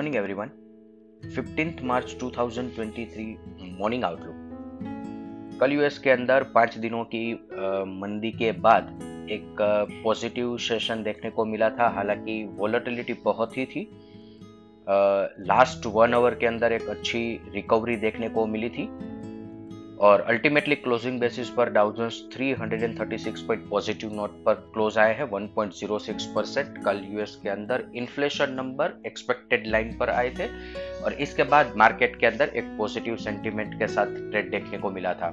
Morning 0.00 0.16
everyone 0.16 0.50
15th 1.32 1.82
March 1.84 2.14
2023 2.20 3.24
morning 3.80 4.04
outlook 4.04 5.58
कल 5.60 5.72
US 5.72 5.98
के 5.98 6.10
अंदर 6.10 6.42
पाँच 6.54 6.76
दिनों 6.78 7.02
की 7.04 7.32
मंदी 8.00 8.30
के 8.32 8.52
बाद 8.58 8.88
एक 9.30 9.56
पॉजिटिव 10.04 10.56
सेशन 10.58 11.02
देखने 11.02 11.30
को 11.30 11.44
मिला 11.44 11.68
था। 11.70 11.88
हालाँकि 11.88 12.44
वॉलेटिलिटी 12.52 13.12
बहुत 13.24 13.58
ही 13.58 13.66
थी। 13.66 13.82
लास्ट 15.50 15.86
वन 15.86 16.14
आवर 16.14 16.34
के 16.34 16.46
अंदर 16.46 16.72
एक 16.72 16.88
अच्छी 16.88 17.22
रिकवरी 17.54 17.96
देखने 17.96 18.28
को 18.28 18.46
मिली 18.46 18.68
थी। 18.68 18.88
और 20.00 20.20
अल्टीमेटली 20.20 20.74
क्लोजिंग 20.74 21.20
बेसिस 21.20 21.48
पर 21.48 21.70
Dow Jones 21.70 22.28
336 22.36 23.40
point 23.40 23.68
positive 23.68 24.12
note 24.14 24.44
पर 24.44 24.54
क्लोज 24.54 24.98
आए 24.98 25.14
हैं 25.14 25.30
1.06 25.30 26.22
परसेंट 26.22 26.84
कल 26.84 27.06
यूएस 27.10 27.40
के 27.42 27.48
अंदर 27.48 27.84
इन्फ्लेशन 27.94 28.52
नंबर 28.52 29.02
एक्सपेक्टेड 29.06 29.66
लाइन 29.66 29.96
पर 29.98 30.10
आए 30.10 30.30
थे 30.30 30.46
और 31.00 31.12
इसके 31.12 31.42
बाद 31.42 31.74
मार्केट 31.76 32.20
के 32.20 32.26
अंदर 32.26 32.48
एक 32.48 32.64
पॉजिटिव 32.64 33.16
सेंटीमेंट 33.16 33.74
के 33.74 33.86
साथ 33.86 34.06
ट्रेड 34.06 34.50
देखने 34.50 34.78
को 34.78 34.90
मिला 34.90 35.14
था। 35.14 35.28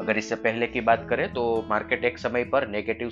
अगर 0.00 0.18
इससे 0.18 0.34
पहले 0.34 0.66
की 0.66 0.80
बात 0.80 1.06
करें 1.10 1.32
तो 1.32 1.64
मार्केट 1.68 2.04
एक 2.04 2.18
समय 2.18 2.44
पर 2.44 2.68
नेगेटिव 2.68 3.10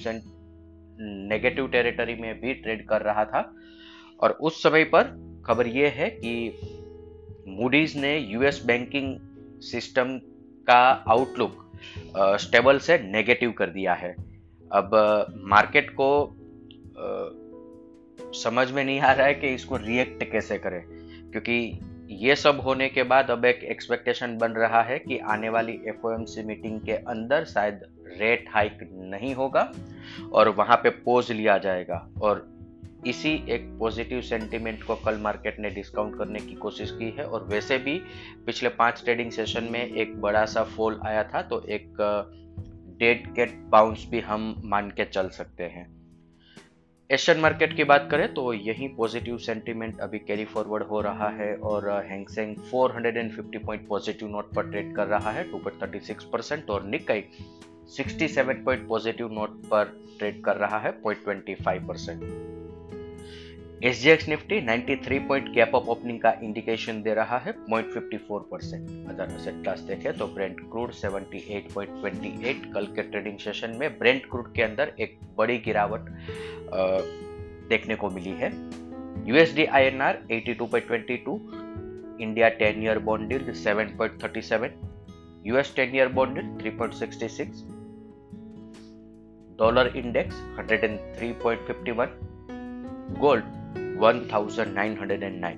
नेगेटिव 1.00 1.68
टेरिटरी 1.68 2.14
में 2.14 2.40
भी 2.40 2.54
ट्रेड 2.54 2.88
कर 2.88 3.02
रहा 3.02 3.24
था 3.24 3.54
और 4.20 4.30
उस 4.30 4.62
समय 4.62 4.84
पर 4.84 5.02
खबर 5.46 5.66
यह 5.66 5.92
है 5.96 6.10
कि 6.10 6.60
मूडीज 7.48 7.96
ने 7.96 8.18
यूएस 8.18 8.62
बैंकिंग 8.66 9.16
सिस्टम 9.60 10.20
का 10.70 11.04
आउटलुक 11.08 11.64
स्टेबल 12.40 12.78
से 12.78 12.98
नेगेटिव 12.98 13.52
कर 13.52 13.70
दिया 13.70 13.94
है। 13.94 14.14
अब 14.72 14.90
मार्केट 15.44 15.90
को 15.90 16.08
समझ 18.34 18.70
में 18.70 18.84
नहीं 18.84 19.00
आ 19.00 19.12
रहा 19.12 19.26
है 19.26 19.34
कि 19.34 19.48
इसको 19.48 19.76
रिएक्ट 19.76 20.24
कैसे 20.32 20.58
करें। 20.58 20.82
क्योंकि 21.30 21.78
ये 22.10 22.34
सब 22.36 22.60
होने 22.60 22.88
के 22.88 23.02
बाद 23.02 23.30
अब 23.30 23.44
एक 23.44 23.64
एक्सपेक्टेशन 23.64 24.36
बन 24.38 24.52
रहा 24.52 24.82
है 24.82 24.98
कि 24.98 25.18
आने 25.18 25.48
वाली 25.48 25.72
एफ़ 25.86 26.06
मीटिंग 26.46 26.80
के 26.80 26.92
अंदर 26.92 27.44
शायद 27.44 27.80
रेट 28.18 28.44
हाइक 28.50 28.78
नहीं 28.92 29.34
होगा 29.34 29.72
और 30.32 30.48
वहाँ 30.48 30.76
पे 30.76 30.90
पोज 30.90 31.32
लिया 31.32 31.58
जाएगा। 31.58 32.08
और 32.22 32.57
इसी 33.06 33.44
एक 33.48 33.78
पॉजिटिव 33.78 34.20
सेंटीमेंट 34.20 34.82
को 34.82 34.94
कल 34.94 35.18
मार्केट 35.18 35.60
ने 35.60 35.70
डिस्काउंट 35.70 36.18
करने 36.18 36.38
की 36.38 36.54
कोशिश 36.54 36.90
की 36.90 37.10
है 37.10 37.24
और 37.24 37.44
वैसे 37.44 37.78
भी 37.78 38.02
पिछले 38.46 38.68
पाँच 38.68 39.02
ट्रेडिंग 39.04 39.30
सेशन 39.30 39.64
में 39.64 39.86
एक 39.86 40.20
बड़ा 40.20 40.44
सा 40.44 40.64
फॉल 40.64 41.00
आया 41.06 41.24
था 41.24 41.42
तो 41.42 41.62
एक 41.62 41.94
डेड 42.98 43.34
गेट 43.34 43.56
बाउंस 43.56 44.06
भी 44.10 44.20
हम 44.20 44.62
मान 44.64 44.90
के 44.90 45.04
चल 45.04 45.28
सकते 45.28 45.64
हैं। 45.64 45.98
एशियन 47.10 47.38
मार्केट 47.40 47.76
की 47.76 47.84
बात 47.84 48.08
करें 48.10 48.34
तो 48.34 48.52
यही 48.52 48.88
पॉजिटिव 48.88 49.38
सेंटीमेंट 49.38 50.00
अभी 50.00 50.18
कैरी 50.18 50.44
फॉरवर्ड 50.44 50.82
हो 50.82 51.00
रहा 51.00 51.28
है 51.28 51.54
और 51.54 51.90
Hang Seng 52.06 52.56
450 52.56 53.66
point 53.66 53.88
positive 53.88 54.28
note 54.28 54.54
पर 54.54 54.70
ट्रेड 54.70 54.96
कर 54.96 55.06
रहा 55.06 55.30
है 55.30 55.52
2.36 55.52 56.24
परसेंट 56.24 56.70
और 56.70 56.84
निकाई 56.84 57.24
67 58.00 58.64
पॉइंट 58.64 58.88
पॉजिटिव 58.88 59.32
नोट 59.32 59.50
पर 59.50 59.84
ट्रेड 60.18 60.44
कर 60.44 60.56
रहा 60.56 60.78
है 60.78 61.02
0.25 61.02 61.88
percent 61.88 62.48
S 63.84 64.24
Nifty 64.28 64.60
93 64.66 65.18
point 65.28 65.48
gap 65.54 65.74
up 65.76 65.88
opening 65.88 66.18
का 66.20 66.30
इंडिकेशन 66.42 67.02
दे 67.02 67.12
रहा 67.14 67.36
है 67.38 67.52
0.54 67.64 68.38
परसेंट 68.50 68.88
अगर 69.10 69.34
असेट 69.34 69.60
क्लास 69.62 69.80
देखें 69.80 70.16
तो 70.18 70.26
ब्रेंट 70.26 70.60
क्रूड 70.60 70.92
78.28 70.92 72.64
कल 72.74 72.86
के 72.96 73.02
ट्रेडिंग 73.02 73.38
सेशन 73.38 73.76
में 73.80 73.98
ब्रेंट 73.98 74.24
क्रूड 74.30 74.52
के 74.54 74.62
अंदर 74.62 74.92
एक 75.00 75.18
बड़ी 75.36 75.58
गिरावट 75.66 76.08
देखने 77.68 77.96
को 77.96 78.10
मिली 78.10 78.32
है। 78.40 78.50
USD 79.28 79.64
I 79.64 79.82
INR 79.82 80.18
82.22 80.32 81.36
India 82.22 82.48
10 82.58 82.82
year 82.84 82.98
bond 83.08 83.32
yield 83.32 83.52
7.37 83.56 84.68
US 85.46 85.72
10 85.78 85.94
year 85.94 86.08
bond 86.18 86.38
yield 86.38 86.50
3.66 86.80 87.62
dollar 89.58 89.92
index 89.96 90.42
103.51 90.58 92.08
gold 93.20 93.56
1909 93.98 95.52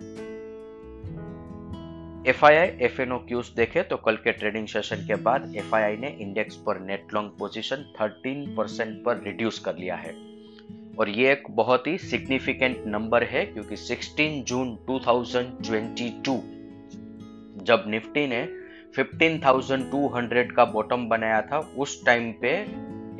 FII 2.29 2.69
FNO 2.83 3.19
cues 3.19 3.51
देखे 3.57 3.83
तो 3.83 3.97
कल 3.97 4.17
के 4.17 4.33
ट्रेडिंग 4.33 4.67
सेशन 4.67 4.97
के 4.97 5.15
बाद 5.15 5.53
एफआईआई 5.57 5.97
ने 5.97 6.09
इंडेक्स 6.21 6.57
पर 6.57 6.81
नेट 6.81 7.15
लॉन्ग 7.15 7.31
पोजीशन 7.39 7.85
13 8.01 8.57
परसेंट 8.57 9.05
पर 9.05 9.23
रिड्यूस 9.23 9.59
कर 9.59 9.77
लिया 9.77 9.97
है। 9.97 10.13
और 10.99 11.09
ये 11.09 11.33
एक 11.33 11.43
बहुत 11.51 11.87
ही 11.87 11.99
सिग्निफिकेंट 11.99 12.77
नंबर 12.87 13.23
है 13.25 13.45
क्योंकि 13.47 13.77
16 13.77 14.43
जून 14.45 14.79
2022 14.91 16.39
जब 17.63 17.85
निफ्टी 17.87 18.27
ने 18.27 18.43
15,200 18.99 20.53
का 20.53 20.65
बॉटम 20.65 21.09
बनाया 21.09 21.41
था 21.43 21.59
उस 21.79 22.05
टाइम 22.07 22.33
पे 22.33 22.53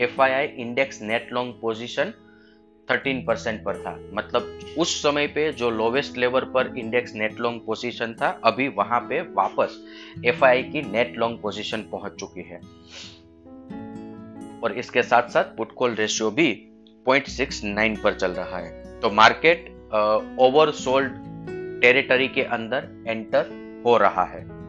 FII 0.05 0.47
index 0.47 1.03
net 1.03 1.33
long 1.33 1.55
position 1.61 2.13
13 2.91 3.27
percent 3.27 3.65
पर 3.65 3.77
था। 3.77 3.99
मतलब 4.15 4.59
उस 4.79 5.03
समय 5.03 5.27
पे 5.27 5.53
जो 5.53 5.71
लोवेस्ट 5.71 6.17
लेवल 6.17 6.41
पर 6.41 6.75
इंडेक्स 6.79 7.15
नेट 7.15 7.41
लॉन्ग 7.41 7.61
पोजीशन 7.67 8.13
था, 8.13 8.41
अभी 8.45 8.69
वहाँ 8.69 9.01
पे 9.01 9.21
वापस 9.21 9.79
एफआई 10.27 10.63
की 10.63 10.83
नेट 10.83 11.19
लॉन्ग 11.19 11.41
पोजीशन 11.41 11.83
पहुँच 11.83 12.13
चुकी 12.13 12.41
है। 12.41 12.61
और 14.61 14.73
इसके 14.73 15.03
साथ 15.03 15.29
साथ 15.29 15.45
पुटकॉल 15.45 15.95
रेशियो 15.95 16.31
भी 16.31 16.69
0.69 17.09 17.97
पर 17.99 18.15
चल 18.15 18.31
रहा 18.31 18.59
है। 18.59 19.01
तो 19.01 19.11
मार्केट 19.11 19.69
ओवरसोल्ड 20.41 21.13
टेरिटरी 21.81 22.29
के 22.29 22.43
अंदर 22.43 23.05
एंटर 23.09 23.59
हो 23.87 23.97
रहा 23.97 24.25
है। 24.25 24.60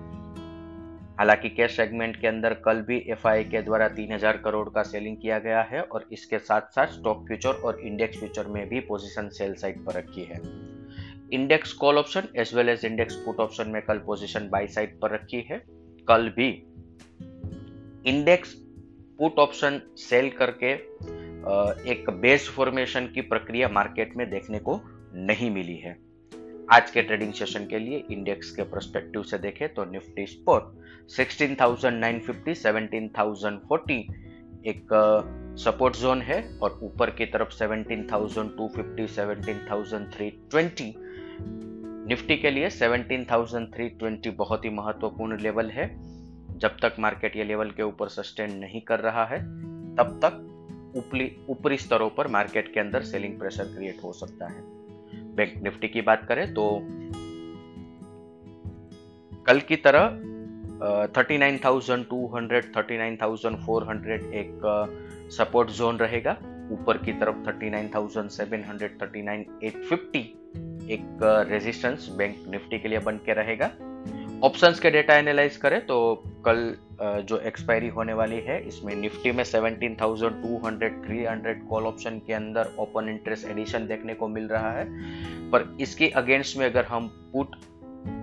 हालाँकि 1.22 1.50
कैश 1.50 1.76
सेगमेंट 1.78 2.16
के 2.22 2.28
अंदर 2.28 2.54
कल 2.66 2.80
भी 2.82 2.98
एफआई 3.12 3.44
के 3.44 3.62
द्वारा 3.62 3.88
3000 3.90 4.38
करोड़ 4.44 4.70
का 4.70 4.84
सेलिंग 4.84 5.18
किया 5.18 5.38
गया 5.40 5.62
है 5.62 5.82
और 5.82 6.06
इसके 6.12 6.40
साथ 6.40 6.62
साथ 6.76 6.88
स्टॉक 6.88 7.26
फ्यूचर 7.28 7.62
और 7.66 7.80
इंडेक्स 7.80 8.20
फ्यूचर 8.20 8.48
में 8.48 8.70
भी 8.70 8.80
पोजीशन 8.80 9.30
सेल 9.30 9.54
साइड 9.54 9.86
पर 9.86 9.94
रखी 9.94 10.24
है। 10.24 10.40
Index 11.32 11.74
call 11.74 11.98
option 11.98 12.28
as 12.36 12.54
well 12.56 12.70
as 12.70 12.86
index 12.86 13.16
put 13.16 13.40
option 13.40 13.70
में 13.70 13.82
कल 13.82 13.98
पोजीशन 13.98 14.50
बाई 14.50 14.68
साइड 14.68 15.00
पर 15.00 15.12
रखी 15.12 15.46
है। 15.50 15.62
कल 16.08 16.30
भी 16.30 16.50
इंडेक्स 18.10 18.54
पुट 19.20 19.40
ऑप्शन 19.40 19.82
सेल 20.00 20.30
करके 20.42 20.74
एक 21.92 22.10
बेस 22.22 22.50
फॉर्मेशन 22.50 23.08
की 23.08 23.22
प्रक्रिया 23.22 23.70
मार्केट 23.70 24.18
में 24.18 24.30
देखने 24.30 24.60
को 24.60 24.82
नहीं 25.14 25.52
मिली 25.52 25.78
है। 25.78 25.98
आज 26.72 26.92
के 26.92 27.02
ट्रेडिंग 27.02 27.34
सेशन 27.34 27.66
के 27.66 27.80
लिए 27.80 28.04
इंडेक्स 28.12 28.52
के 28.52 28.64
प्रोस्पेक्टिव 28.64 29.24
से 29.24 29.38
देखें 29.38 29.74
तो 29.74 29.86
निफ्टी 29.86 30.26
स्पोर्ट 30.26 30.64
16,950, 31.10 32.54
17,040 32.66 33.98
एक 34.66 34.88
सपोर्ट 35.58 35.96
जोन 35.96 36.22
है 36.22 36.58
और 36.58 36.80
ऊपर 36.84 37.10
की 37.10 37.26
तरफ़ 37.26 37.50
17,250, 37.50 39.08
17,320 39.08 40.94
निफ्टी 42.08 42.38
के 42.38 42.52
लिए 42.52 42.70
17,320 42.70 44.30
बहुत 44.30 44.66
ही 44.66 44.70
महत्वपूर्ण 44.70 45.40
लेवल 45.40 45.70
है। 45.70 45.88
जब 46.58 46.78
तक 46.82 46.96
मार्केट 47.00 47.36
ये 47.36 47.44
लेवल 47.44 47.72
के 47.72 47.84
ऊपर 47.84 48.08
सस्टेन 48.08 48.58
नहीं 48.58 48.82
कर 48.82 49.00
रहा 49.00 49.26
है 49.26 49.40
तब 49.96 50.20
तक 50.26 50.94
ऊपरी 50.98 51.46
ऊपरी 51.50 51.78
स्तरों 51.78 52.10
पर 52.10 52.28
मार्केट 52.28 52.74
के 52.74 52.80
अंदर 52.80 53.02
सेलिंग 53.02 53.40
प्रेशर 53.40 53.64
क्रिएट 53.64 54.04
हो 54.04 54.14
सकता 54.14 54.48
है। 54.48 54.81
बैंक 55.36 55.62
निफ्टी 55.64 55.88
की 55.88 56.02
बात 56.02 56.26
करें 56.28 56.54
तो 56.54 56.68
कल 59.48 59.60
की 59.68 59.76
तरह 59.86 60.06
thirty 61.18 61.38
nine 61.38 61.60
thousand 61.66 62.06
two 62.10 62.26
hundred 62.36 62.66
thirty 62.76 62.98
nine 62.98 63.18
thousand 63.22 63.58
four 63.66 63.88
hundred 63.90 64.34
एक 64.36 64.60
सपोर्ट 65.32 65.70
जोन 65.72 65.98
रहेगा। 65.98 66.38
ऊपर 66.72 66.98
की 66.98 67.14
तरफ़ 67.14 67.46
thirty 67.48 67.70
nine 67.70 67.90
thousand 67.96 68.30
seven 68.30 68.64
hundred 68.64 69.02
thirty 69.02 69.22
nine 69.22 69.46
eight 69.64 69.84
fifty 69.84 70.20
एक 70.94 71.20
रेजिस्टेंस 71.50 72.08
बैंक 72.18 72.36
निफ्टी 72.50 72.80
के 72.80 72.88
लिए 72.88 73.00
बन 73.00 73.18
के 73.26 73.34
रहेगा। 73.34 73.72
ऑप्शंस 74.44 74.80
के 74.80 74.92
डेटा 74.92 75.16
एनालाइज 75.18 75.58
करें 75.58 75.80
तो 75.86 75.98
कल 76.46 76.76
जो 77.02 77.38
एक्सपायरी 77.40 77.88
होने 77.88 78.14
वाली 78.14 78.40
है 78.40 78.60
इसमें 78.68 78.96
निफ्टी 78.96 79.32
में 79.32 79.44
17,200 79.44 80.90
300 81.06 81.56
कॉल 81.70 81.86
ऑप्शन 81.86 82.20
के 82.28 82.34
अंदर 82.34 82.70
ओपन 82.80 83.10
इंटरेस्ट 83.10 83.48
एडिशन 83.48 83.88
देखने 83.88 84.14
को 84.14 84.28
मिल 84.28 84.48
रहा 84.48 84.72
है। 84.72 84.86
पर 85.52 85.78
इसके 85.82 86.10
अगेंस्ट 86.16 86.58
में 86.58 86.66
अगर 86.66 86.86
हम 86.86 87.08
पुट 87.34 87.56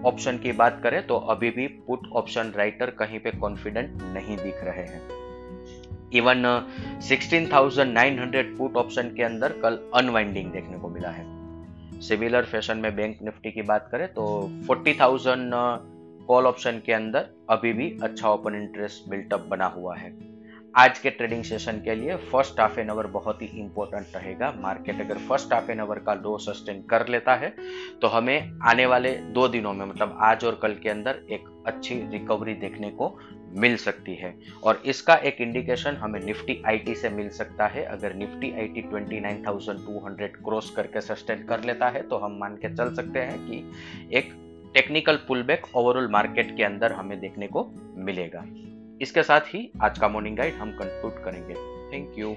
ऑप्शन 0.07 0.39
की 0.39 0.53
बात 0.53 0.81
करें 0.83 1.07
तो 1.07 1.17
अभी 1.29 1.51
भी 1.51 1.67
पुट 1.87 2.09
ऑप्शन 2.13 2.53
राइटर 2.57 2.91
कहीं 2.91 3.19
पे 3.21 3.31
कॉन्फिडेंट 3.31 4.03
नहीं 4.05 4.37
दिख 4.37 4.65
रहे 4.65 4.85
हैं। 4.85 5.03
इवन 6.13 6.45
16,900 7.03 8.57
पुट 8.59 8.77
ऑप्शन 8.77 9.15
के 9.17 9.23
अंदर 9.23 9.53
कल 9.63 9.79
अनवाइंडिंग 9.95 10.53
देखने 10.53 10.79
को 10.79 10.89
मिला 10.89 11.09
है। 11.09 11.27
सिमिलर 12.01 12.45
फ़ैशन 12.45 12.79
में 12.79 12.95
बैंक 12.97 13.19
निफ्टी 13.23 13.51
की 13.51 13.63
बात 13.63 13.89
करें 13.93 14.07
तो 14.09 14.25
40,000 14.67 15.88
कॉल 16.29 16.47
ऑप्शन 16.47 16.81
के 16.87 16.93
अंदर 16.93 17.29
अभी 17.51 17.73
भी 17.73 17.87
अच्छा 18.03 18.31
ओपन 18.31 18.55
इंटरेस्ट 18.55 19.09
बिल्टअप 19.11 19.47
बना 19.51 19.67
हुआ 19.67 19.95
है। 19.97 20.13
आज 20.75 20.99
के 20.99 21.11
ट्रेडिंग 21.11 21.43
सेशन 21.45 21.81
के 21.85 21.95
लिए 21.95 22.17
फ़र्स्ट 22.33 22.59
हाफ़ 22.61 22.79
एन 22.81 22.91
आवर 22.91 23.07
बहुत 23.07 23.41
ही 23.43 23.47
इंपॉर्टेंट 23.55 24.17
रहेगा। 24.17 24.53
मार्केट 24.57 25.01
अगर 25.01 25.19
फ़र्स्ट 25.19 25.53
हाफ़ 25.53 25.71
एन 25.71 25.81
आवर 25.81 25.99
का 25.99 26.15
लो 26.15 26.37
सस्टेन 26.39 26.83
कर 26.83 27.07
लेता 27.09 27.35
है 27.35 27.53
तो 28.03 28.09
हमें 28.09 28.59
आने 28.65 28.87
वाले 28.87 29.13
दो 29.35 29.47
दिनों 29.49 29.73
में 29.73 29.85
मतलब 29.87 30.19
आज 30.23 30.45
और 30.45 30.59
कल 30.63 30.75
के 30.83 30.89
अंदर 30.89 31.21
एक 31.31 31.49
अच्छी 31.67 31.95
रिकवरी 32.13 32.55
देखने 32.57 32.91
को 32.91 33.09
मिल 33.55 33.77
सकती 33.77 34.15
है। 34.15 34.35
और 34.65 34.83
इसका 34.85 35.15
एक 35.23 35.41
इंडिकेशन 35.41 35.97
हमें 35.97 36.21
निफ्टी 36.21 36.63
आईटी 36.67 36.95
से 36.95 37.09
मिल 37.11 37.29
सकता 37.31 37.67
है। 37.67 37.85
अगर 37.87 38.15
निफ्टी 38.15 38.53
आईटी 38.53 38.83
29,200 38.85 40.37
क्रॉस 40.39 40.71
करके 40.71 41.01
सस्टेन 41.01 41.47
कर 41.47 41.65
लेता 41.65 41.89
है 41.89 42.03
तो 42.03 42.17
हम 42.17 42.37
मान 42.41 42.57
के 42.57 42.75
चल 42.75 42.95
सकते 42.95 43.19
हैं 43.21 43.39
कि 43.41 43.65
एक 44.19 44.33
टेक्निकल 44.75 45.17
पुलबैक 45.29 45.67
ओवरऑल 45.75 46.09
मार्केट 46.11 46.57
के 46.57 46.65
अंदर 46.65 46.93
हमें 46.93 47.19
देखने 47.21 47.47
को 47.47 47.65
मिलेगा। 47.97 48.45
इसके 49.03 49.23
साथ 49.23 49.41
ही 49.41 49.71
आज 49.83 49.99
का 49.99 50.09
मॉर्निंग 50.09 50.37
गाइड 50.37 50.55
हम 50.55 50.71
कंक्लूड 50.73 51.25
करेंगे। 51.25 51.55
Thank 51.93 52.19
you 52.19 52.29